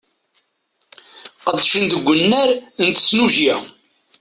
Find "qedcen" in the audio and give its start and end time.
1.43-1.85